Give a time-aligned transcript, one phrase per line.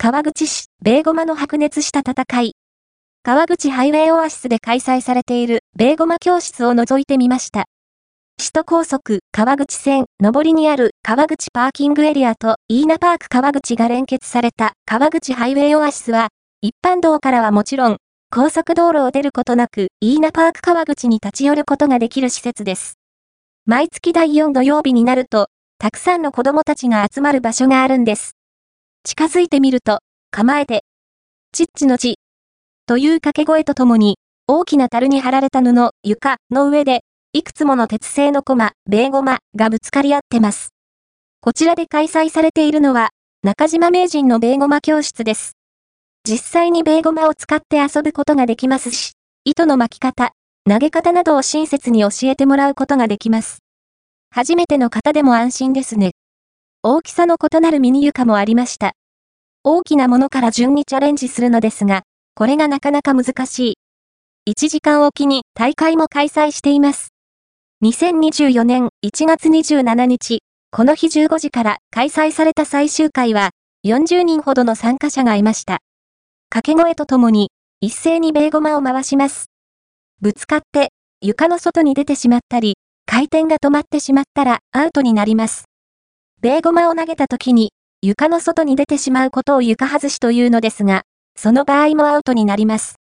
[0.00, 2.52] 川口市、ベーゴマの白熱した戦い。
[3.24, 7.64] 川口ハイウェイオアシスで開催されているベーゴマ教室を覗いてみました。
[8.38, 16.28] 首都高速川口線上りにある川口パーキングエリアとイーナパーク川口が連結された川口ハイウェイオアシスは、
[16.62, 17.96] 一般道からはもちろん、
[18.30, 23.00] 高速道路を出ることなく、イーナパーク川口に立ち寄ることができる施設です。
[23.66, 25.48] 毎月第4土曜日になると、
[25.80, 28.37] たくさんの子供たちが集まる場所があるんです。
[29.08, 30.00] 近づいてみると、
[30.30, 30.84] 構えて、
[31.52, 32.18] ちっちのち、
[32.84, 40.74] という掛け声とともに、大きな樽に貼られた布、床の上で、いくつもの鉄製のコマ、ベーゴマがぶつかり合ってます。
[41.40, 43.08] こちらで開催されているのは、
[43.42, 45.52] 中島名人のベーゴマ教室です。
[46.28, 49.12] 実際にベーゴマを使って遊ぶことができますし、
[49.46, 50.32] 糸の巻き方、
[50.68, 53.60] 投げ方などを親切に教えてもらうことができます。
[54.28, 56.10] 初めての方でも安心ですね。
[56.82, 58.97] 大きさの異なるミニ床もありました。
[59.64, 62.02] 大きなものから順にチャレンジするのですが、
[62.34, 63.78] これがなかなか難しい。
[64.50, 67.08] 1時間おきに大会も開催しています。
[67.84, 73.50] 2024年1月27日、この日15時から開催された最終回は、
[73.86, 75.78] 40人ほどの参加者がいました。
[76.50, 79.50] 掛け声とともに、一斉にベーゴマを回します。
[80.20, 80.88] ぶつかって、
[81.20, 85.64] 床の外に出てしまったり、回転が止まってしまったらアウトになります。
[86.40, 91.02] ベーゴマを投げた時に、床の外に出てしまうことを床外しというのですが、
[91.36, 92.94] その場合もアウトになります。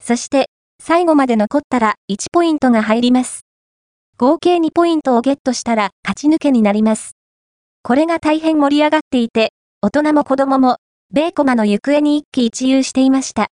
[0.00, 0.50] そして、
[0.80, 3.40] 最後まで残ったら1ポイントが入ります。
[4.16, 7.16] 合計2ポイントをゲットしたら勝ち抜けになります。
[7.82, 10.76] これが大変盛り上がっていて、大人も子供も、
[11.12, 13.48] ベーコマの行方に一喜一憂していました。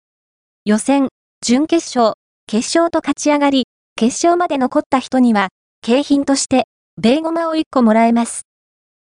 [0.66, 1.08] 予選、
[1.40, 2.16] 準決勝、
[2.46, 5.48] 決勝と勝ち上がり、決勝まで残った人には、
[5.80, 6.64] 景品として、
[7.00, 8.42] ベーゴマを1個もらえます。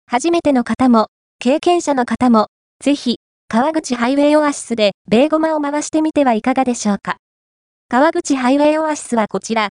[0.08, 1.09] 初めての方も、
[1.42, 2.48] 経験者の方も、
[2.84, 3.16] ぜひ、
[3.48, 7.16] 川口ハイウェイオアシスでベーゴマを回してみてはいかがでしょうか。
[7.88, 9.68] 川口ハイウェイオアシスはこちら、